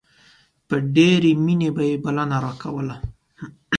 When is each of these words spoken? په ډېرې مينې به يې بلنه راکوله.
په 0.67 0.75
ډېرې 0.95 1.31
مينې 1.45 1.69
به 1.75 1.83
يې 1.89 1.95
بلنه 2.03 2.37
راکوله. 2.45 2.95